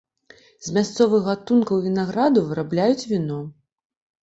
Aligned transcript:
З 0.67 0.71
мясцовых 0.77 1.21
гатункаў 1.27 1.83
вінаграду 1.85 2.45
вырабляюць 2.49 3.07
віно. 3.13 3.39